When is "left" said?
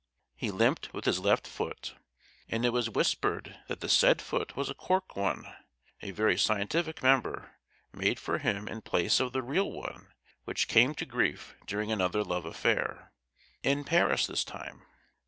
1.19-1.45